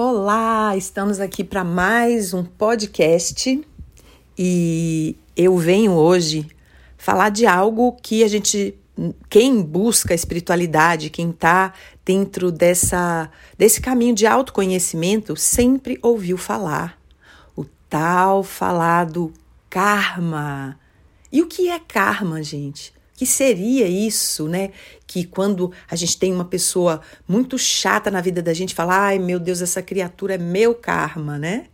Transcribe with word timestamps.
Olá, 0.00 0.76
estamos 0.76 1.18
aqui 1.18 1.42
para 1.42 1.64
mais 1.64 2.32
um 2.32 2.44
podcast 2.44 3.60
e 4.38 5.16
eu 5.36 5.58
venho 5.58 5.90
hoje 5.90 6.46
falar 6.96 7.30
de 7.30 7.46
algo 7.46 7.96
que 8.00 8.22
a 8.22 8.28
gente, 8.28 8.76
quem 9.28 9.60
busca 9.60 10.14
espiritualidade, 10.14 11.10
quem 11.10 11.30
está 11.30 11.74
dentro 12.04 12.52
dessa, 12.52 13.28
desse 13.58 13.80
caminho 13.80 14.14
de 14.14 14.24
autoconhecimento, 14.24 15.34
sempre 15.34 15.98
ouviu 16.00 16.38
falar. 16.38 16.96
O 17.56 17.64
tal 17.90 18.44
falado 18.44 19.32
karma. 19.68 20.78
E 21.32 21.42
o 21.42 21.48
que 21.48 21.70
é 21.70 21.80
karma, 21.80 22.40
gente? 22.40 22.92
Que 23.18 23.26
seria 23.26 23.88
isso, 23.88 24.46
né? 24.46 24.70
Que 25.04 25.24
quando 25.24 25.72
a 25.90 25.96
gente 25.96 26.16
tem 26.16 26.32
uma 26.32 26.44
pessoa 26.44 27.00
muito 27.26 27.58
chata 27.58 28.12
na 28.12 28.20
vida 28.20 28.40
da 28.40 28.54
gente, 28.54 28.76
fala, 28.76 28.96
ai 28.96 29.18
meu 29.18 29.40
Deus, 29.40 29.60
essa 29.60 29.82
criatura 29.82 30.36
é 30.36 30.38
meu 30.38 30.72
karma, 30.72 31.36
né? 31.36 31.66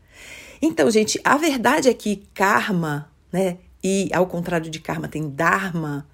Então, 0.62 0.90
gente, 0.90 1.20
a 1.22 1.36
verdade 1.36 1.90
é 1.90 1.92
que 1.92 2.22
karma, 2.32 3.10
né? 3.30 3.58
E 3.82 4.08
ao 4.14 4.26
contrário 4.26 4.70
de 4.70 4.80
karma 4.80 5.06
tem 5.06 5.28
dharma, 5.28 6.08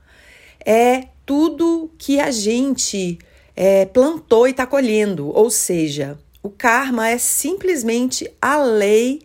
é 0.66 1.06
tudo 1.24 1.92
que 1.96 2.18
a 2.18 2.32
gente 2.32 3.16
é, 3.54 3.86
plantou 3.86 4.48
e 4.48 4.50
está 4.50 4.66
colhendo. 4.66 5.28
Ou 5.28 5.48
seja, 5.48 6.18
o 6.42 6.50
karma 6.50 7.08
é 7.08 7.18
simplesmente 7.18 8.28
a 8.42 8.60
lei 8.60 9.22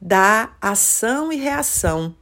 da 0.00 0.52
ação 0.60 1.32
e 1.32 1.36
reação. 1.36 2.12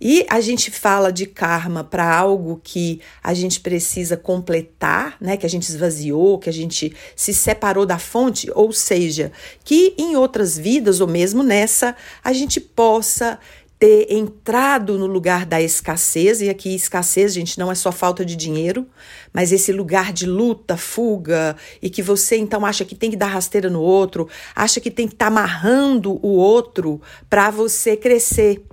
E 0.00 0.24
a 0.30 0.40
gente 0.40 0.70
fala 0.70 1.12
de 1.12 1.26
karma 1.26 1.82
para 1.82 2.16
algo 2.16 2.60
que 2.62 3.00
a 3.22 3.34
gente 3.34 3.60
precisa 3.60 4.16
completar, 4.16 5.16
né? 5.20 5.36
Que 5.36 5.46
a 5.46 5.48
gente 5.48 5.68
esvaziou, 5.68 6.38
que 6.38 6.48
a 6.48 6.52
gente 6.52 6.94
se 7.16 7.34
separou 7.34 7.84
da 7.84 7.98
fonte, 7.98 8.50
ou 8.54 8.72
seja, 8.72 9.32
que 9.64 9.94
em 9.98 10.16
outras 10.16 10.56
vidas, 10.56 11.00
ou 11.00 11.08
mesmo 11.08 11.42
nessa, 11.42 11.96
a 12.22 12.32
gente 12.32 12.60
possa 12.60 13.38
ter 13.78 14.12
entrado 14.12 14.98
no 14.98 15.06
lugar 15.06 15.46
da 15.46 15.62
escassez, 15.62 16.40
e 16.40 16.48
aqui 16.48 16.74
escassez, 16.74 17.32
gente, 17.32 17.58
não 17.58 17.70
é 17.70 17.74
só 17.76 17.92
falta 17.92 18.24
de 18.24 18.34
dinheiro, 18.34 18.84
mas 19.32 19.52
esse 19.52 19.72
lugar 19.72 20.12
de 20.12 20.26
luta, 20.26 20.76
fuga, 20.76 21.56
e 21.80 21.88
que 21.88 22.02
você 22.02 22.36
então 22.36 22.66
acha 22.66 22.84
que 22.84 22.96
tem 22.96 23.10
que 23.10 23.16
dar 23.16 23.28
rasteira 23.28 23.70
no 23.70 23.80
outro, 23.80 24.28
acha 24.54 24.80
que 24.80 24.90
tem 24.90 25.06
que 25.06 25.14
estar 25.14 25.26
tá 25.26 25.30
amarrando 25.30 26.18
o 26.26 26.30
outro 26.30 27.00
para 27.30 27.50
você 27.50 27.96
crescer. 27.96 28.64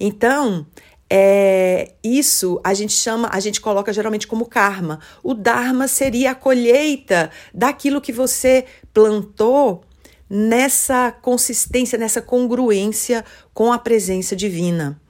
Então, 0.00 0.66
é, 1.12 1.92
isso 2.02 2.58
a 2.64 2.72
gente 2.72 2.94
chama, 2.94 3.28
a 3.30 3.38
gente 3.38 3.60
coloca 3.60 3.92
geralmente 3.92 4.26
como 4.26 4.46
karma. 4.46 4.98
O 5.22 5.34
dharma 5.34 5.86
seria 5.86 6.30
a 6.30 6.34
colheita 6.34 7.30
daquilo 7.52 8.00
que 8.00 8.12
você 8.12 8.64
plantou 8.94 9.84
nessa 10.28 11.12
consistência, 11.12 11.98
nessa 11.98 12.22
congruência 12.22 13.24
com 13.52 13.72
a 13.72 13.78
presença 13.78 14.34
divina. 14.34 15.00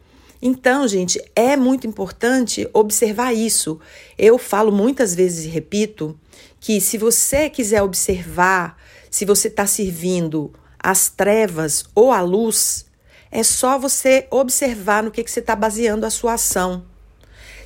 Então, 0.42 0.88
gente, 0.88 1.22
é 1.36 1.55
muito 1.55 1.86
importante 1.86 2.66
observar 2.72 3.34
isso. 3.34 3.78
Eu 4.16 4.38
falo 4.38 4.72
muitas 4.72 5.14
vezes 5.14 5.44
e 5.44 5.48
repito 5.48 6.18
que 6.58 6.80
se 6.80 6.96
você 6.96 7.50
quiser 7.50 7.83
observar 7.83 8.77
se 9.11 9.27
você 9.27 9.48
está 9.48 9.66
servindo 9.66 10.52
as 10.78 11.11
trevas 11.11 11.84
ou 11.94 12.11
a 12.11 12.22
luz, 12.22 12.86
é 13.31 13.42
só 13.42 13.78
você 13.78 14.27
observar 14.31 15.03
no 15.03 15.11
que, 15.11 15.23
que 15.23 15.31
você 15.31 15.41
está 15.41 15.55
baseando 15.55 16.05
a 16.05 16.11
sua 16.11 16.34
ação. 16.34 16.84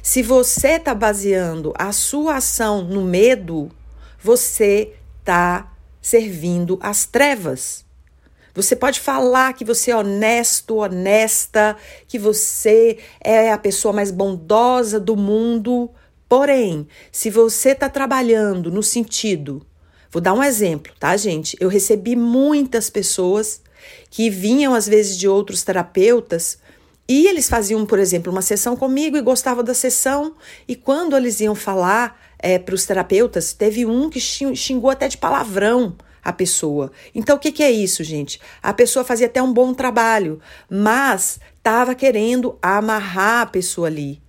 Se 0.03 0.23
você 0.23 0.73
está 0.73 0.95
baseando 0.95 1.73
a 1.79 1.91
sua 1.91 2.37
ação 2.37 2.85
no 2.85 3.03
medo, 3.03 3.71
você 4.21 4.93
está 5.21 5.73
servindo 6.03 6.79
as 6.83 7.07
trevas. 7.07 7.85
Você 8.55 8.77
pode 8.77 9.01
falar 9.01 9.55
que 9.55 9.65
você 9.65 9.91
é 9.91 9.97
honesto, 9.97 10.77
honesta, 10.77 11.77
que 12.07 12.19
você 12.19 12.99
é 13.21 13.51
a 13.51 13.59
pessoa 13.59 13.93
mais 13.93 14.11
bondosa 14.11 15.01
do 15.01 15.17
mundo. 15.17 15.91
Porém, 16.29 16.87
se 17.11 17.31
você 17.31 17.71
está 17.71 17.89
trabalhando 17.89 18.71
no 18.71 18.83
sentido. 18.83 19.67
Vou 20.11 20.21
dar 20.21 20.35
um 20.35 20.43
exemplo, 20.45 20.93
tá, 21.01 21.17
gente? 21.17 21.57
Eu 21.59 21.69
recebi 21.69 22.15
muitas 22.15 22.89
pessoas 22.89 23.61
que 24.11 24.31
vinham 24.31 24.75
às 24.75 24.89
vezes 24.89 25.19
de 25.19 25.29
outros 25.29 25.63
terapeutas 25.63 26.59
e 27.07 27.27
eles 27.27 27.49
faziam, 27.49 27.85
por 27.85 27.99
exemplo, 27.99 28.33
uma 28.33 28.41
sessão 28.41 28.77
comigo 28.77 29.17
e 29.17 29.21
gostavam 29.21 29.63
da 29.63 29.75
sessão, 29.75 30.35
e 30.67 30.75
quando 30.75 31.15
eles 31.17 31.39
iam 31.41 31.55
falar 31.55 32.19
é, 32.39 32.59
para 32.59 32.75
os 32.75 32.87
terapeutas, 32.87 33.53
teve 33.53 33.85
um 33.85 34.09
que 34.09 34.19
xingou 34.21 34.91
até 34.91 35.07
de 35.07 35.19
palavrão 35.19 35.95
a 36.23 36.33
pessoa. 36.33 36.91
Então, 37.15 37.37
o 37.37 37.39
que, 37.39 37.53
que 37.53 37.63
é 37.63 37.71
isso, 37.71 38.03
gente? 38.03 38.41
A 38.63 38.73
pessoa 38.73 39.05
fazia 39.05 39.27
até 39.27 39.43
um 39.43 39.53
bom 39.53 39.75
trabalho, 39.75 40.41
mas 40.71 41.39
estava 41.57 41.95
querendo 41.95 42.59
amarrar 42.63 43.43
a 43.43 43.47
pessoa 43.47 43.89
ali. 43.89 44.24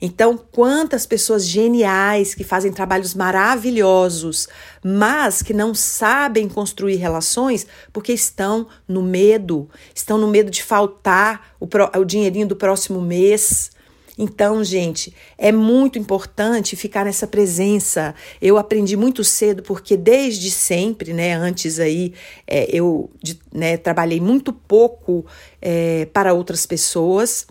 Então, 0.00 0.38
quantas 0.38 1.06
pessoas 1.06 1.44
geniais 1.44 2.34
que 2.34 2.44
fazem 2.44 2.72
trabalhos 2.72 3.14
maravilhosos, 3.14 4.48
mas 4.84 5.42
que 5.42 5.52
não 5.52 5.74
sabem 5.74 6.48
construir 6.48 6.96
relações 6.96 7.66
porque 7.92 8.12
estão 8.12 8.68
no 8.86 9.02
medo, 9.02 9.68
estão 9.94 10.16
no 10.16 10.28
medo 10.28 10.50
de 10.50 10.62
faltar 10.62 11.54
o, 11.58 11.66
o 11.98 12.04
dinheirinho 12.04 12.46
do 12.46 12.54
próximo 12.54 13.00
mês. 13.00 13.72
Então, 14.16 14.64
gente, 14.64 15.14
é 15.36 15.52
muito 15.52 15.98
importante 15.98 16.74
ficar 16.74 17.04
nessa 17.04 17.26
presença. 17.26 18.14
Eu 18.42 18.56
aprendi 18.56 18.96
muito 18.96 19.22
cedo, 19.22 19.62
porque 19.62 19.96
desde 19.96 20.50
sempre, 20.50 21.12
né, 21.12 21.34
antes 21.34 21.78
aí, 21.78 22.12
é, 22.46 22.68
eu 22.72 23.10
de, 23.22 23.38
né, 23.52 23.76
trabalhei 23.76 24.20
muito 24.20 24.52
pouco 24.52 25.24
é, 25.62 26.06
para 26.06 26.34
outras 26.34 26.66
pessoas 26.66 27.46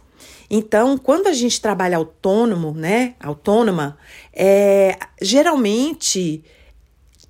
então, 0.49 0.97
quando 0.97 1.27
a 1.27 1.33
gente 1.33 1.59
trabalha 1.59 1.97
autônomo, 1.97 2.71
né, 2.73 3.15
autônoma, 3.19 3.97
é, 4.33 4.97
geralmente 5.21 6.43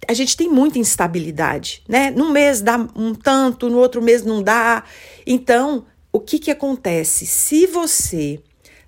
a 0.08 0.14
gente 0.14 0.38
tem 0.38 0.48
muita 0.50 0.78
instabilidade, 0.78 1.84
né? 1.88 2.12
Num 2.12 2.32
mês 2.32 2.62
dá 2.62 2.78
um 2.96 3.16
tanto, 3.16 3.70
no 3.70 3.78
outro 3.80 4.02
mês 4.02 4.24
não 4.24 4.44
dá. 4.44 4.84
Então, 5.26 5.86
o 6.12 6.20
que 6.20 6.38
que 6.38 6.52
acontece? 6.52 7.26
Se 7.26 7.66
você 7.66 8.40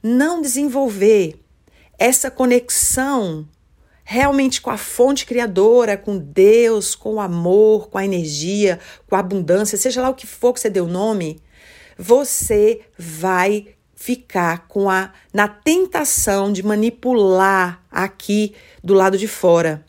não 0.01 0.41
desenvolver 0.41 1.39
essa 1.97 2.29
conexão 2.29 3.47
realmente 4.03 4.61
com 4.61 4.69
a 4.69 4.77
fonte 4.77 5.25
criadora, 5.25 5.97
com 5.97 6.17
Deus, 6.17 6.95
com 6.95 7.15
o 7.15 7.19
amor, 7.19 7.89
com 7.89 7.97
a 7.97 8.05
energia, 8.05 8.79
com 9.07 9.15
a 9.15 9.19
abundância, 9.19 9.77
seja 9.77 10.01
lá 10.01 10.09
o 10.09 10.15
que 10.15 10.25
for 10.25 10.53
que 10.53 10.59
você 10.59 10.69
deu 10.69 10.87
nome, 10.87 11.41
você 11.97 12.81
vai 12.97 13.75
ficar 13.99 14.65
com 14.69 14.89
a 14.89 15.11
na 15.33 15.45
tentação 15.45 16.53
de 16.53 16.63
manipular 16.63 17.83
aqui 17.91 18.55
do 18.81 18.93
lado 18.93 19.17
de 19.17 19.27
fora, 19.27 19.85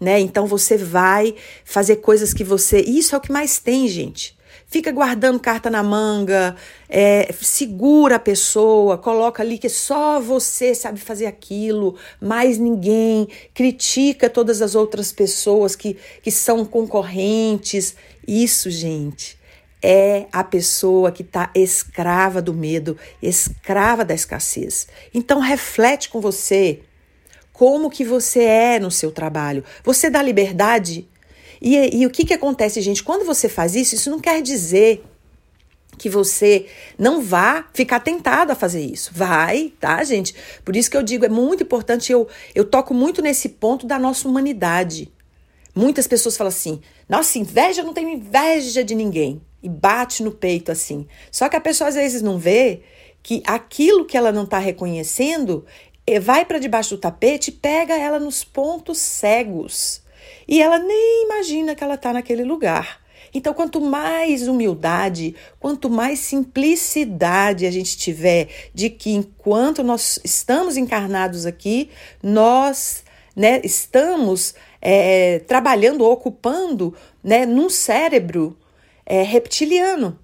né? 0.00 0.18
Então 0.18 0.46
você 0.46 0.76
vai 0.76 1.36
fazer 1.64 1.96
coisas 1.96 2.34
que 2.34 2.42
você, 2.42 2.80
isso 2.80 3.14
é 3.14 3.18
o 3.18 3.20
que 3.20 3.30
mais 3.30 3.60
tem, 3.60 3.86
gente. 3.86 4.36
Fica 4.66 4.90
guardando 4.90 5.38
carta 5.38 5.70
na 5.70 5.82
manga, 5.82 6.56
é, 6.88 7.32
segura 7.40 8.16
a 8.16 8.18
pessoa, 8.18 8.98
coloca 8.98 9.42
ali 9.42 9.58
que 9.58 9.68
só 9.68 10.18
você 10.18 10.74
sabe 10.74 10.98
fazer 10.98 11.26
aquilo, 11.26 11.94
mais 12.20 12.58
ninguém, 12.58 13.28
critica 13.54 14.28
todas 14.28 14.60
as 14.60 14.74
outras 14.74 15.12
pessoas 15.12 15.76
que, 15.76 15.96
que 16.20 16.32
são 16.32 16.64
concorrentes. 16.64 17.94
Isso, 18.26 18.70
gente, 18.70 19.38
é 19.82 20.26
a 20.32 20.44
pessoa 20.44 21.10
que 21.10 21.22
está 21.22 21.50
escrava 21.54 22.40
do 22.40 22.54
medo, 22.54 22.96
escrava 23.20 24.04
da 24.04 24.14
escassez. 24.14 24.86
Então 25.12 25.40
reflete 25.40 26.08
com 26.08 26.20
você 26.20 26.80
como 27.52 27.90
que 27.90 28.04
você 28.04 28.44
é 28.44 28.78
no 28.78 28.90
seu 28.90 29.10
trabalho. 29.10 29.64
Você 29.82 30.08
dá 30.08 30.22
liberdade? 30.22 31.08
E, 31.60 32.00
e 32.00 32.06
o 32.06 32.10
que, 32.10 32.24
que 32.24 32.34
acontece, 32.34 32.80
gente? 32.80 33.02
Quando 33.02 33.24
você 33.24 33.48
faz 33.48 33.74
isso, 33.74 33.94
isso 33.94 34.10
não 34.10 34.20
quer 34.20 34.40
dizer 34.40 35.04
que 35.98 36.08
você 36.08 36.66
não 36.98 37.20
vá 37.20 37.66
ficar 37.72 38.00
tentado 38.00 38.50
a 38.50 38.56
fazer 38.56 38.80
isso. 38.80 39.10
Vai, 39.14 39.72
tá, 39.78 40.02
gente? 40.02 40.34
Por 40.64 40.74
isso 40.74 40.90
que 40.90 40.96
eu 40.96 41.02
digo, 41.02 41.24
é 41.24 41.28
muito 41.28 41.62
importante, 41.62 42.10
eu, 42.10 42.26
eu 42.54 42.64
toco 42.64 42.94
muito 42.94 43.20
nesse 43.20 43.48
ponto 43.48 43.86
da 43.86 43.98
nossa 43.98 44.26
humanidade. 44.26 45.12
Muitas 45.74 46.06
pessoas 46.06 46.36
falam 46.36 46.48
assim: 46.48 46.80
nossa, 47.08 47.38
inveja, 47.38 47.82
não 47.82 47.94
tenho 47.94 48.08
inveja 48.08 48.82
de 48.82 48.94
ninguém 48.94 49.40
e 49.62 49.68
bate 49.68 50.22
no 50.22 50.32
peito 50.32 50.72
assim. 50.72 51.06
Só 51.30 51.48
que 51.48 51.56
a 51.56 51.60
pessoa 51.60 51.88
às 51.88 51.94
vezes 51.94 52.22
não 52.22 52.38
vê 52.38 52.82
que 53.22 53.42
aquilo 53.46 54.04
que 54.04 54.16
ela 54.16 54.32
não 54.32 54.44
está 54.44 54.58
reconhecendo 54.58 55.64
eh, 56.06 56.18
vai 56.18 56.44
para 56.44 56.58
debaixo 56.58 56.96
do 56.96 57.00
tapete 57.00 57.48
e 57.48 57.52
pega 57.52 57.94
ela 57.94 58.18
nos 58.18 58.42
pontos 58.42 58.98
cegos. 58.98 60.02
E 60.46 60.60
ela 60.60 60.78
nem 60.78 61.24
imagina 61.24 61.74
que 61.74 61.84
ela 61.84 61.94
está 61.94 62.12
naquele 62.12 62.44
lugar. 62.44 63.00
Então, 63.34 63.54
quanto 63.54 63.80
mais 63.80 64.46
humildade, 64.46 65.34
quanto 65.58 65.88
mais 65.88 66.18
simplicidade 66.18 67.64
a 67.64 67.70
gente 67.70 67.96
tiver 67.96 68.48
de 68.74 68.90
que 68.90 69.10
enquanto 69.10 69.82
nós 69.82 70.18
estamos 70.22 70.76
encarnados 70.76 71.46
aqui, 71.46 71.88
nós 72.22 73.02
né, 73.34 73.60
estamos 73.64 74.54
é, 74.82 75.38
trabalhando, 75.40 76.04
ocupando 76.04 76.94
né, 77.24 77.46
num 77.46 77.70
cérebro 77.70 78.56
é, 79.04 79.22
reptiliano. 79.22 80.18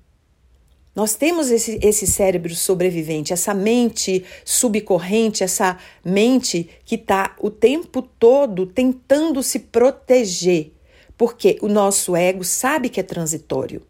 Nós 0.95 1.15
temos 1.15 1.51
esse, 1.51 1.79
esse 1.81 2.07
cérebro 2.07 2.55
sobrevivente, 2.57 3.33
essa 3.33 3.55
mente 3.55 4.25
subcorrente, 4.45 5.45
essa 5.45 5.79
mente 6.05 6.69
que 6.85 6.97
está 6.97 7.37
o 7.41 7.51
tempo 7.51 8.03
todo 8.03 8.67
tentando 8.67 9.43
se 9.43 9.61
proteger, 9.61 10.73
porque 11.17 11.57
o 11.63 11.69
nosso 11.69 12.17
ego 12.17 12.43
sabe 12.43 12.89
que 12.89 12.99
é 12.99 13.05
transitório. 13.05 13.83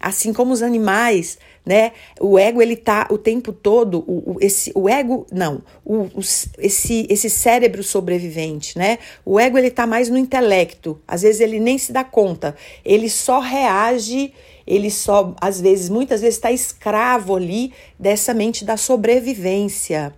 Assim 0.00 0.32
como 0.32 0.52
os 0.52 0.62
animais, 0.62 1.38
né? 1.66 1.92
O 2.20 2.38
ego 2.38 2.62
ele 2.62 2.76
tá 2.76 3.08
o 3.10 3.18
tempo 3.18 3.52
todo, 3.52 4.04
o, 4.06 4.34
o 4.34 4.36
esse, 4.40 4.70
o 4.74 4.88
ego 4.88 5.26
não, 5.32 5.62
o, 5.84 6.02
o, 6.02 6.20
esse, 6.58 7.06
esse 7.10 7.28
cérebro 7.28 7.82
sobrevivente, 7.82 8.78
né? 8.78 8.98
O 9.24 9.38
ego 9.38 9.58
ele 9.58 9.70
tá 9.70 9.86
mais 9.86 10.08
no 10.08 10.16
intelecto. 10.16 11.00
Às 11.06 11.22
vezes 11.22 11.40
ele 11.40 11.58
nem 11.58 11.76
se 11.78 11.92
dá 11.92 12.04
conta, 12.04 12.54
ele 12.84 13.10
só 13.10 13.40
reage 13.40 14.32
ele 14.68 14.90
só, 14.90 15.34
às 15.40 15.58
vezes, 15.58 15.88
muitas 15.88 16.20
vezes, 16.20 16.36
está 16.36 16.52
escravo 16.52 17.34
ali 17.34 17.72
dessa 17.98 18.34
mente 18.34 18.66
da 18.66 18.76
sobrevivência. 18.76 20.12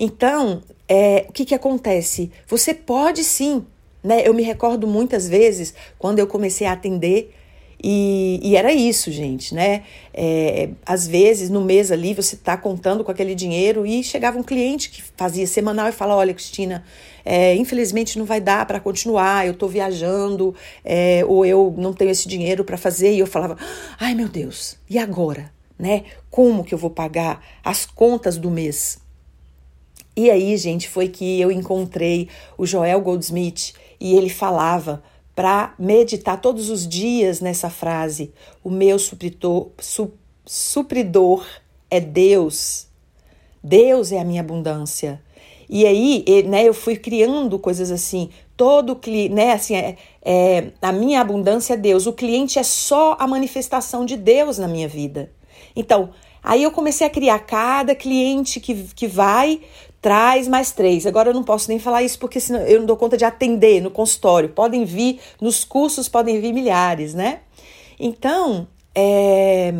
Então, 0.00 0.62
é, 0.88 1.26
o 1.28 1.32
que, 1.32 1.44
que 1.44 1.54
acontece? 1.54 2.32
Você 2.48 2.72
pode 2.72 3.22
sim, 3.22 3.66
né? 4.02 4.26
Eu 4.26 4.32
me 4.32 4.42
recordo 4.42 4.86
muitas 4.86 5.28
vezes 5.28 5.74
quando 5.98 6.18
eu 6.18 6.26
comecei 6.26 6.66
a 6.66 6.72
atender 6.72 7.34
e, 7.82 8.40
e, 8.42 8.56
era 8.56 8.72
isso, 8.72 9.10
gente, 9.10 9.54
né? 9.54 9.82
É, 10.12 10.70
às 10.84 11.06
vezes, 11.06 11.50
no 11.50 11.60
mês 11.62 11.92
ali, 11.92 12.14
você 12.14 12.34
está 12.34 12.56
contando 12.56 13.04
com 13.04 13.10
aquele 13.10 13.34
dinheiro 13.34 13.84
e 13.84 14.02
chegava 14.02 14.38
um 14.38 14.42
cliente 14.42 14.88
que 14.90 15.02
fazia 15.16 15.46
semanal 15.46 15.88
e 15.88 15.92
fala: 15.92 16.16
Olha, 16.16 16.32
Cristina, 16.32 16.82
é, 17.24 17.54
infelizmente 17.54 18.18
não 18.18 18.24
vai 18.24 18.40
dar 18.40 18.64
para 18.66 18.80
continuar, 18.80 19.46
eu 19.46 19.52
estou 19.52 19.68
viajando, 19.68 20.54
é, 20.84 21.22
ou 21.26 21.44
eu 21.44 21.74
não 21.76 21.92
tenho 21.92 22.10
esse 22.10 22.26
dinheiro 22.26 22.64
para 22.64 22.78
fazer. 22.78 23.12
E 23.12 23.18
eu 23.18 23.26
falava: 23.26 23.58
Ai, 24.00 24.14
meu 24.14 24.28
Deus, 24.28 24.78
e 24.88 24.98
agora? 24.98 25.52
Né? 25.78 26.04
Como 26.30 26.64
que 26.64 26.72
eu 26.72 26.78
vou 26.78 26.88
pagar 26.88 27.44
as 27.62 27.84
contas 27.84 28.38
do 28.38 28.50
mês? 28.50 28.98
E 30.16 30.30
aí, 30.30 30.56
gente, 30.56 30.88
foi 30.88 31.08
que 31.08 31.38
eu 31.38 31.52
encontrei 31.52 32.30
o 32.56 32.64
Joel 32.64 33.02
Goldsmith 33.02 33.74
e 34.00 34.16
ele 34.16 34.30
falava 34.30 35.02
para 35.36 35.74
meditar 35.78 36.40
todos 36.40 36.70
os 36.70 36.88
dias 36.88 37.40
nessa 37.40 37.68
frase: 37.68 38.32
O 38.64 38.70
meu 38.70 38.98
supridor, 38.98 39.68
su, 39.78 40.10
supridor 40.46 41.46
é 41.90 42.00
Deus. 42.00 42.88
Deus 43.62 44.12
é 44.12 44.18
a 44.18 44.24
minha 44.24 44.40
abundância. 44.40 45.22
E 45.68 45.84
aí, 45.84 46.24
né, 46.46 46.64
eu 46.64 46.72
fui 46.72 46.96
criando 46.96 47.58
coisas 47.58 47.90
assim. 47.90 48.30
Todo 48.56 48.98
né, 49.30 49.52
assim, 49.52 49.74
é, 49.74 49.96
é, 50.22 50.68
a 50.80 50.92
minha 50.92 51.20
abundância 51.20 51.74
é 51.74 51.76
Deus. 51.76 52.06
O 52.06 52.12
cliente 52.12 52.58
é 52.58 52.62
só 52.62 53.16
a 53.18 53.26
manifestação 53.26 54.06
de 54.06 54.16
Deus 54.16 54.56
na 54.56 54.68
minha 54.68 54.88
vida. 54.88 55.30
Então, 55.74 56.10
aí 56.42 56.62
eu 56.62 56.70
comecei 56.70 57.06
a 57.06 57.10
criar 57.10 57.40
cada 57.40 57.94
cliente 57.94 58.60
que, 58.60 58.84
que 58.94 59.06
vai, 59.06 59.60
traz 60.06 60.46
mais 60.46 60.70
três. 60.70 61.04
Agora 61.04 61.30
eu 61.30 61.34
não 61.34 61.42
posso 61.42 61.68
nem 61.68 61.80
falar 61.80 62.00
isso 62.04 62.16
porque 62.20 62.38
senão 62.38 62.60
eu 62.60 62.78
não 62.78 62.86
dou 62.86 62.96
conta 62.96 63.16
de 63.16 63.24
atender 63.24 63.82
no 63.82 63.90
consultório. 63.90 64.48
Podem 64.50 64.84
vir, 64.84 65.18
nos 65.40 65.64
cursos 65.64 66.08
podem 66.08 66.40
vir 66.40 66.52
milhares, 66.52 67.12
né? 67.12 67.40
Então, 67.98 68.68
é, 68.94 69.74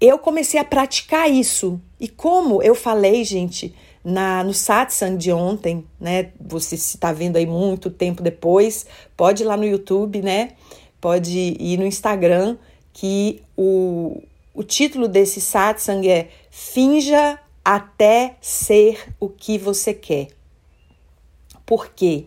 eu 0.00 0.18
comecei 0.18 0.58
a 0.58 0.64
praticar 0.64 1.30
isso. 1.30 1.80
E 2.00 2.08
como 2.08 2.60
eu 2.64 2.74
falei, 2.74 3.22
gente, 3.22 3.72
na 4.04 4.42
no 4.42 4.52
satsang 4.52 5.16
de 5.16 5.30
ontem, 5.30 5.86
né? 6.00 6.32
Você 6.40 6.74
está 6.74 7.12
vendo 7.12 7.36
aí 7.36 7.46
muito 7.46 7.90
tempo 7.90 8.24
depois, 8.24 8.86
pode 9.16 9.44
ir 9.44 9.46
lá 9.46 9.56
no 9.56 9.64
YouTube, 9.64 10.20
né? 10.20 10.54
Pode 11.00 11.56
ir 11.60 11.78
no 11.78 11.86
Instagram, 11.86 12.56
que 12.92 13.40
o, 13.56 14.20
o 14.52 14.64
título 14.64 15.06
desse 15.06 15.40
satsang 15.40 16.08
é 16.08 16.28
Finja 16.50 17.38
até 17.64 18.36
ser 18.40 19.14
o 19.20 19.28
que 19.28 19.58
você 19.58 19.94
quer. 19.94 20.28
Por 21.64 21.88
quê? 21.88 22.26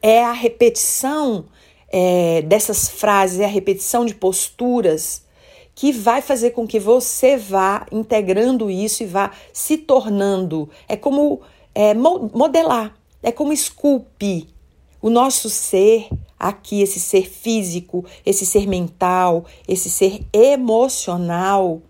É 0.00 0.24
a 0.24 0.32
repetição 0.32 1.46
é, 1.88 2.42
dessas 2.42 2.88
frases, 2.88 3.40
é 3.40 3.44
a 3.44 3.48
repetição 3.48 4.04
de 4.04 4.14
posturas 4.14 5.22
que 5.74 5.92
vai 5.92 6.22
fazer 6.22 6.50
com 6.50 6.66
que 6.66 6.80
você 6.80 7.36
vá 7.36 7.86
integrando 7.92 8.70
isso 8.70 9.02
e 9.02 9.06
vá 9.06 9.30
se 9.52 9.76
tornando. 9.76 10.70
É 10.88 10.96
como 10.96 11.42
é, 11.74 11.92
modelar, 11.92 12.96
é 13.22 13.30
como 13.30 13.52
esculpir 13.52 14.46
o 15.02 15.10
nosso 15.10 15.50
ser 15.50 16.08
aqui, 16.38 16.80
esse 16.80 16.98
ser 16.98 17.28
físico, 17.28 18.04
esse 18.24 18.46
ser 18.46 18.66
mental, 18.66 19.44
esse 19.68 19.90
ser 19.90 20.24
emocional. 20.32 21.82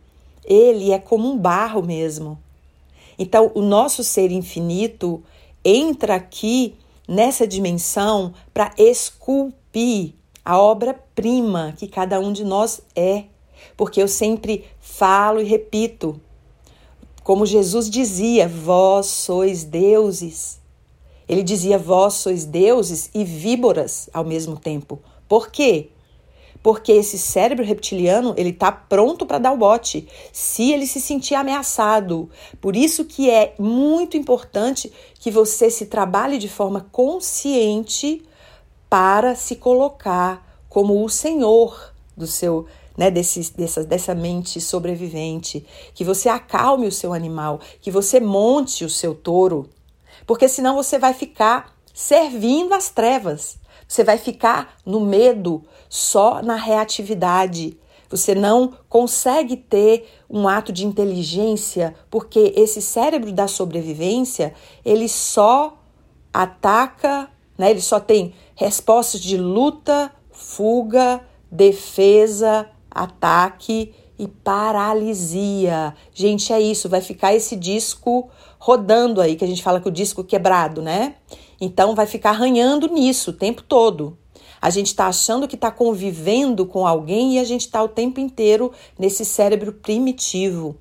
Ele 0.45 0.93
é 0.93 0.99
como 0.99 1.31
um 1.31 1.39
barro 1.39 1.83
mesmo. 1.83 2.39
Então, 3.19 3.51
o 3.55 3.63
nosso 3.63 4.05
ser 4.05 4.31
infinito 4.31 5.23
entra 5.65 6.15
aqui 6.15 6.75
nessa 7.09 7.47
dimensão 7.47 8.35
para 8.53 8.73
esculpir 8.77 10.15
a 10.45 10.59
obra-prima 10.61 11.75
que 11.77 11.89
cada 11.89 12.21
um 12.21 12.33
de 12.33 12.45
nós 12.45 12.81
é. 12.95 13.25
Porque 13.77 14.01
eu 14.01 14.09
sempre 14.09 14.65
falo 14.81 15.41
e 15.41 15.45
repito, 15.45 16.21
como 17.25 17.45
Jesus 17.45 17.91
dizia, 17.91 18.47
vós 18.47 19.07
sois 19.07 19.65
deuses. 19.65 20.61
Ele 21.29 21.43
dizia, 21.43 21.77
vós 21.77 22.15
sois 22.15 22.45
deuses 22.45 23.11
e 23.13 23.25
víboras 23.25 24.09
ao 24.13 24.25
mesmo 24.25 24.57
tempo. 24.57 25.01
Por 25.29 25.51
quê? 25.51 25.91
Porque 26.67 26.91
esse 26.91 27.17
cérebro 27.17 27.65
reptiliano 27.65 28.35
ele 28.37 28.49
está 28.51 28.73
pronto 28.73 29.25
para 29.25 29.39
dar 29.39 29.53
o 29.53 29.57
bote 29.57 30.09
se 30.33 30.73
ele 30.73 30.85
se 30.85 31.01
sentir 31.01 31.37
ameaçado. 31.37 32.29
Por 32.61 32.75
isso 32.75 33.05
que 33.05 33.31
é 33.31 33.55
muito 33.57 34.17
importante 34.17 34.93
que 35.21 35.31
você 35.31 35.71
se 35.71 35.87
trabalhe 35.87 36.39
de 36.39 36.49
forma 36.49 36.85
consciente 36.91 38.21
para 38.91 39.37
se 39.37 39.55
colocar 39.55 40.45
como 40.69 41.05
o 41.05 41.09
senhor 41.09 41.95
do 42.17 42.27
seu 42.27 42.67
né, 42.97 43.13
desse, 43.13 43.53
dessa, 43.53 43.85
dessa 43.85 44.13
mente 44.13 44.61
sobrevivente, 44.61 45.65
que 45.95 46.03
você 46.03 46.29
acalme 46.29 46.89
o 46.89 46.93
seu 46.93 47.13
animal, 47.13 47.61
que 47.81 47.93
você 47.93 48.19
monte 48.19 48.85
o 48.85 48.91
seu 48.91 49.15
touro, 49.15 49.71
porque 50.27 50.49
senão 50.49 50.75
você 50.75 50.99
vai 50.99 51.15
ficar 51.15 51.73
servindo 51.95 52.75
às 52.75 52.91
trevas. 52.91 53.57
Você 53.87 54.03
vai 54.03 54.19
ficar 54.19 54.77
no 54.85 55.01
medo, 55.01 55.63
só 55.89 56.43
na 56.43 56.57
reatividade. 56.57 57.79
Você 58.09 58.35
não 58.35 58.75
consegue 58.89 59.57
ter 59.57 60.09
um 60.29 60.49
ato 60.49 60.73
de 60.73 60.87
inteligência, 60.87 61.95
porque 62.11 62.53
esse 62.57 62.81
cérebro 62.81 63.33
da 63.33 63.49
sobrevivência, 63.49 64.55
ele 64.85 65.09
só 65.09 65.77
ataca, 66.33 67.31
né? 67.59 67.71
Ele 67.71 67.81
só 67.81 67.99
tem 67.99 68.35
respostas 68.55 69.21
de 69.21 69.37
luta, 69.37 70.13
fuga, 70.31 71.21
defesa, 71.51 72.69
ataque 72.91 73.95
e 74.19 74.27
paralisia. 74.27 75.95
Gente, 76.15 76.53
é 76.53 76.61
isso, 76.61 76.89
vai 76.89 77.01
ficar 77.01 77.35
esse 77.35 77.57
disco 77.57 78.29
rodando 78.59 79.21
aí, 79.21 79.37
que 79.37 79.45
a 79.45 79.49
gente 79.49 79.63
fala 79.63 79.81
que 79.81 79.89
o 79.89 79.93
disco 79.93 80.25
quebrado, 80.25 80.83
né? 80.83 81.17
Então 81.61 81.95
vai 81.95 82.07
ficar 82.07 82.31
arranhando 82.31 82.89
nisso 82.89 83.31
o 83.31 83.35
tempo 83.35 83.63
todo. 83.63 84.17
A 84.61 84.71
gente 84.71 84.89
está 84.89 85.07
achando 85.07 85.47
que 85.47 85.55
está 85.55 85.71
convivendo 85.71 86.67
com 86.67 86.87
alguém 86.87 87.35
e 87.35 87.39
a 87.39 87.45
gente 87.45 87.63
está 87.63 87.83
o 87.83 87.89
tempo 87.89 88.21
inteiro 88.21 88.73
nesse 88.99 89.25
cérebro 89.25 89.73
primitivo. 89.73 90.77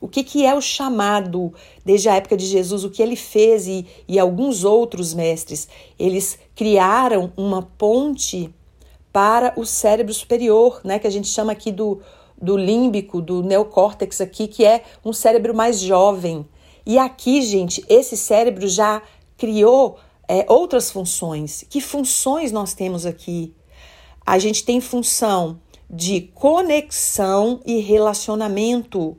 O 0.00 0.08
que, 0.08 0.24
que 0.24 0.46
é 0.46 0.54
o 0.54 0.60
chamado 0.60 1.52
desde 1.84 2.08
a 2.08 2.14
época 2.16 2.36
de 2.36 2.46
Jesus? 2.46 2.84
O 2.84 2.90
que 2.90 3.02
ele 3.02 3.16
fez 3.16 3.66
e, 3.66 3.86
e 4.08 4.18
alguns 4.18 4.64
outros 4.64 5.12
mestres? 5.12 5.68
Eles 5.98 6.38
criaram 6.56 7.32
uma 7.36 7.62
ponte 7.62 8.52
para 9.12 9.52
o 9.56 9.66
cérebro 9.66 10.14
superior, 10.14 10.80
né? 10.84 10.98
Que 10.98 11.06
a 11.06 11.10
gente 11.10 11.28
chama 11.28 11.52
aqui 11.52 11.70
do, 11.70 12.00
do 12.40 12.56
límbico, 12.56 13.20
do 13.20 13.42
neocórtex 13.42 14.20
aqui, 14.20 14.48
que 14.48 14.64
é 14.64 14.82
um 15.04 15.12
cérebro 15.12 15.54
mais 15.54 15.80
jovem. 15.80 16.46
E 16.86 16.98
aqui, 16.98 17.42
gente, 17.42 17.84
esse 17.88 18.16
cérebro 18.16 18.66
já 18.66 19.02
criou 19.36 19.98
é, 20.26 20.44
outras 20.48 20.90
funções. 20.90 21.64
Que 21.68 21.80
funções 21.80 22.52
nós 22.52 22.72
temos 22.74 23.04
aqui? 23.04 23.54
A 24.24 24.38
gente 24.38 24.64
tem 24.64 24.80
função 24.80 25.60
de 25.88 26.20
conexão 26.34 27.60
e 27.66 27.80
relacionamento. 27.80 29.16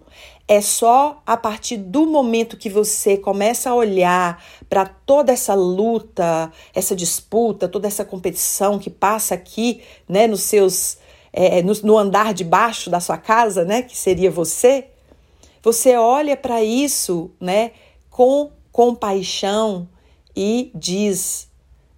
É 0.48 0.62
só 0.62 1.22
a 1.26 1.36
partir 1.36 1.78
do 1.78 2.06
momento 2.06 2.58
que 2.58 2.70
você 2.70 3.18
começa 3.18 3.70
a 3.70 3.76
olhar 3.76 4.44
para 4.70 4.86
toda 4.86 5.32
essa 5.32 5.54
luta, 5.54 6.52
essa 6.74 6.96
disputa, 6.96 7.68
toda 7.68 7.88
essa 7.88 8.06
competição 8.06 8.80
que 8.80 8.90
passa 8.90 9.36
aqui, 9.36 9.82
né, 10.08 10.28
nos 10.28 10.42
seus 10.44 10.98
é, 11.34 11.62
no, 11.62 11.74
no 11.84 11.98
andar 11.98 12.34
de 12.34 12.44
baixo 12.44 12.90
da 12.90 13.00
sua 13.00 13.18
casa, 13.18 13.64
né, 13.64 13.82
que 13.82 13.98
seria 13.98 14.30
você, 14.30 14.88
você 15.64 15.96
olha 15.96 16.36
para 16.36 16.64
isso, 16.64 17.32
né, 17.40 17.72
com 18.10 18.52
compaixão, 18.72 19.88
e 20.36 20.72
diz: 20.74 21.48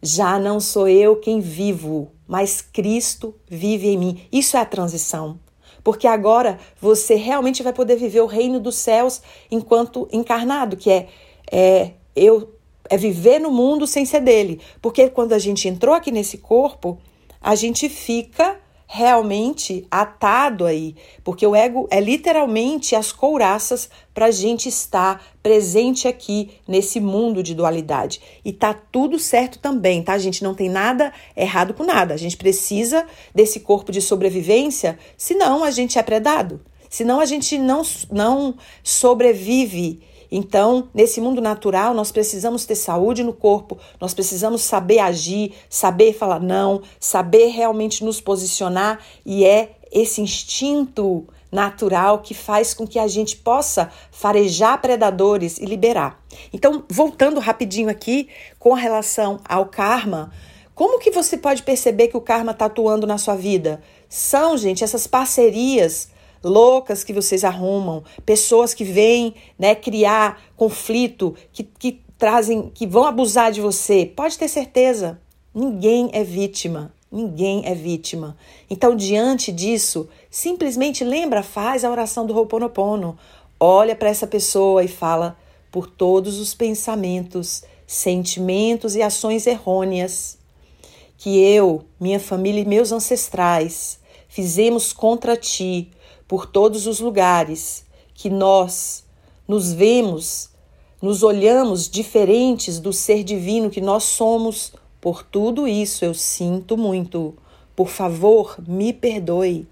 Já 0.02 0.40
não 0.40 0.60
sou 0.60 0.88
eu 0.88 1.16
quem 1.16 1.40
vivo, 1.40 2.12
mas 2.28 2.62
Cristo 2.62 3.36
vive 3.48 3.88
em 3.90 3.98
mim. 3.98 4.22
Isso 4.32 4.58
é 4.58 4.60
a 4.60 4.66
transição. 4.66 5.40
Porque 5.84 6.08
agora 6.08 6.60
você 6.80 7.16
realmente 7.16 7.62
vai 7.62 7.74
poder 7.74 7.98
viver 7.98 8.22
o 8.22 8.26
reino 8.26 8.60
dos 8.60 8.76
céus 8.76 9.22
enquanto 9.52 10.08
encarnado, 10.12 10.78
que 10.78 10.90
é, 10.90 11.08
é 11.52 11.92
eu 12.16 12.54
é 12.90 12.98
viver 12.98 13.40
no 13.40 13.52
mundo 13.52 13.88
sem 13.88 14.06
ser 14.06 14.22
dele. 14.22 14.62
Porque 14.82 15.10
quando 15.10 15.34
a 15.34 15.40
gente 15.40 15.68
entrou 15.68 15.96
aqui 15.96 16.12
nesse 16.12 16.38
corpo, 16.38 16.98
a 17.42 17.56
gente 17.56 17.90
fica 17.90 18.60
realmente 18.96 19.88
atado 19.90 20.68
aí, 20.68 20.96
porque 21.24 21.48
o 21.48 21.56
ego 21.56 21.88
é 21.90 22.00
literalmente 22.00 22.96
as 22.96 23.12
couraças 23.12 23.90
para 24.14 24.28
a 24.28 24.32
gente 24.32 24.70
estar 24.70 25.34
presente 25.42 26.08
aqui 26.08 26.52
nesse 26.68 27.00
mundo 27.00 27.42
de 27.42 27.56
dualidade. 27.56 28.22
E 28.46 28.54
tá 28.54 28.72
tudo 28.72 29.18
certo 29.18 29.58
também, 29.58 30.04
tá? 30.04 30.14
A 30.14 30.20
gente 30.20 30.44
não 30.44 30.54
tem 30.54 30.70
nada 30.70 31.12
errado 31.36 31.74
com 31.74 31.84
nada. 31.84 32.14
A 32.14 32.18
gente 32.18 32.38
precisa 32.38 33.04
desse 33.34 33.62
corpo 33.62 33.92
de 33.92 34.00
sobrevivência, 34.00 35.00
senão 35.18 35.64
a 35.64 35.72
gente 35.72 35.98
é 35.98 36.04
predado. 36.04 36.62
Senão 36.88 37.20
a 37.20 37.26
gente 37.26 37.58
não, 37.58 37.82
não 38.12 38.54
sobrevive 38.84 40.04
então, 40.36 40.90
nesse 40.96 41.22
mundo 41.22 41.40
natural, 41.40 41.94
nós 41.94 42.12
precisamos 42.12 42.66
ter 42.66 42.74
saúde 42.74 43.22
no 43.22 43.34
corpo, 43.34 43.78
nós 44.02 44.16
precisamos 44.16 44.64
saber 44.64 44.98
agir, 44.98 45.54
saber 45.70 46.12
falar 46.12 46.40
não, 46.40 46.82
saber 47.00 47.50
realmente 47.50 48.04
nos 48.04 48.20
posicionar, 48.20 49.00
e 49.24 49.46
é 49.46 49.76
esse 49.92 50.22
instinto 50.22 51.28
natural 51.52 52.18
que 52.18 52.34
faz 52.34 52.74
com 52.74 52.88
que 52.88 52.98
a 52.98 53.08
gente 53.08 53.36
possa 53.36 53.92
farejar 54.12 54.82
predadores 54.82 55.60
e 55.60 55.66
liberar. 55.66 56.20
Então, 56.52 56.84
voltando 56.90 57.40
rapidinho 57.40 57.88
aqui 57.88 58.28
com 58.58 58.74
relação 58.74 59.40
ao 59.48 59.68
karma, 59.68 60.32
como 60.74 60.98
que 60.98 61.12
você 61.12 61.38
pode 61.38 61.62
perceber 61.62 62.08
que 62.08 62.18
o 62.18 62.22
karma 62.22 62.54
está 62.54 62.66
atuando 62.66 63.06
na 63.06 63.20
sua 63.20 63.36
vida? 63.36 63.84
São, 64.10 64.58
gente, 64.58 64.84
essas 64.84 65.06
parcerias 65.06 66.10
loucas 66.44 67.04
que 67.04 67.14
vocês 67.14 67.44
arrumam, 67.44 68.04
pessoas 68.26 68.74
que 68.74 68.84
vêm 68.84 69.36
né, 69.58 69.74
criar 69.74 70.42
conflito, 70.56 71.36
que, 71.52 71.64
que 71.64 72.02
trazem, 72.18 72.70
que 72.74 72.86
vão 72.86 73.06
abusar 73.06 73.52
de 73.52 73.62
você. 73.62 74.06
Pode 74.06 74.38
ter 74.38 74.48
certeza, 74.48 75.20
ninguém 75.54 76.10
é 76.14 76.24
vítima. 76.24 76.94
Ninguém 77.12 77.62
é 77.64 77.76
vítima. 77.76 78.36
Então, 78.68 78.96
diante 78.96 79.52
disso, 79.52 80.10
simplesmente 80.32 81.04
lembra, 81.04 81.44
faz 81.44 81.86
a 81.86 81.92
oração 81.92 82.26
do 82.26 82.36
Ho'oponopono. 82.36 83.16
Olha 83.60 83.96
para 83.96 84.10
essa 84.10 84.26
pessoa 84.26 84.84
e 84.84 84.88
fala 84.88 85.38
por 85.72 85.86
todos 85.86 86.40
os 86.40 86.56
pensamentos, 86.56 87.64
sentimentos 87.86 88.96
e 88.96 89.04
ações 89.04 89.46
errôneas 89.46 90.40
que 91.20 91.40
eu, 91.40 91.86
minha 92.00 92.20
família 92.20 92.62
e 92.62 92.66
meus 92.66 92.92
ancestrais 92.92 94.00
fizemos 94.34 94.92
contra 94.92 95.38
ti, 95.38 95.92
por 96.34 96.48
todos 96.48 96.88
os 96.88 97.00
lugares, 97.00 97.86
que 98.16 98.28
nós 98.28 99.06
nos 99.48 99.72
vemos, 99.72 100.50
nos 101.00 101.22
olhamos 101.22 101.88
diferentes 101.88 102.80
do 102.80 102.92
ser 102.92 103.24
divino 103.24 103.70
que 103.70 103.80
nós 103.80 104.04
somos. 104.04 104.74
Por 105.00 105.22
tudo 105.22 105.68
isso 105.68 106.04
eu 106.04 106.16
sinto 106.16 106.76
muito. 106.76 107.36
Por 107.76 107.88
favor, 107.88 108.56
me 108.68 108.92
perdoe. 108.92 109.68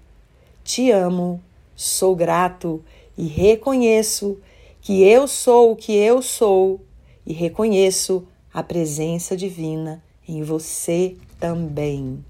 Te 0.62 0.92
amo, 0.92 1.42
sou 1.74 2.14
grato 2.14 2.80
e 3.18 3.26
reconheço 3.26 4.38
que 4.80 5.02
eu 5.02 5.26
sou 5.26 5.72
o 5.72 5.76
que 5.76 5.96
eu 5.96 6.22
sou 6.22 6.80
e 7.26 7.32
reconheço 7.32 8.24
a 8.54 8.62
presença 8.62 9.36
divina 9.36 10.00
em 10.28 10.44
você 10.44 11.16
também. 11.40 12.24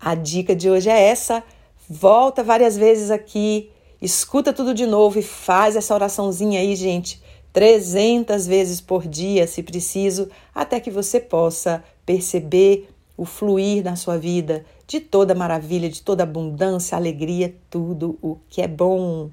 A 0.00 0.16
dica 0.16 0.56
de 0.56 0.68
hoje 0.68 0.90
é 0.90 1.00
essa 1.00 1.44
Volta 1.92 2.44
várias 2.44 2.76
vezes 2.76 3.10
aqui, 3.10 3.68
escuta 4.00 4.52
tudo 4.52 4.72
de 4.72 4.86
novo 4.86 5.18
e 5.18 5.22
faz 5.22 5.74
essa 5.74 5.92
oraçãozinha 5.92 6.60
aí, 6.60 6.76
gente, 6.76 7.20
300 7.52 8.46
vezes 8.46 8.80
por 8.80 9.08
dia, 9.08 9.44
se 9.48 9.60
preciso, 9.60 10.30
até 10.54 10.78
que 10.78 10.88
você 10.88 11.18
possa 11.18 11.82
perceber 12.06 12.88
o 13.16 13.24
fluir 13.24 13.82
na 13.82 13.96
sua 13.96 14.16
vida 14.16 14.64
de 14.86 15.00
toda 15.00 15.34
maravilha, 15.34 15.90
de 15.90 16.00
toda 16.00 16.22
abundância, 16.22 16.96
alegria, 16.96 17.56
tudo 17.68 18.16
o 18.22 18.38
que 18.48 18.62
é 18.62 18.68
bom. 18.68 19.28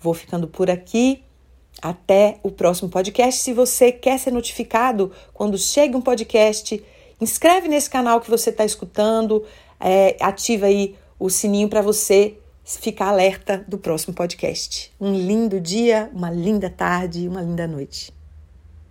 Vou 0.00 0.14
ficando 0.14 0.48
por 0.48 0.68
aqui. 0.68 1.22
Até 1.80 2.38
o 2.42 2.50
próximo 2.50 2.88
podcast. 2.88 3.40
Se 3.40 3.52
você 3.52 3.92
quer 3.92 4.18
ser 4.18 4.32
notificado 4.32 5.12
quando 5.32 5.56
chega 5.56 5.96
um 5.96 6.00
podcast, 6.00 6.82
inscreve 7.20 7.68
nesse 7.68 7.88
canal 7.88 8.20
que 8.20 8.30
você 8.30 8.50
está 8.50 8.64
escutando, 8.64 9.44
é, 9.80 10.16
ativa 10.20 10.66
aí 10.66 10.96
o 11.18 11.28
sininho 11.28 11.68
para 11.68 11.82
você 11.82 12.38
ficar 12.64 13.08
alerta 13.08 13.64
do 13.68 13.76
próximo 13.76 14.14
podcast. 14.14 14.92
Um 15.00 15.12
lindo 15.12 15.60
dia, 15.60 16.10
uma 16.14 16.30
linda 16.30 16.70
tarde, 16.70 17.28
uma 17.28 17.42
linda 17.42 17.66
noite. 17.66 18.13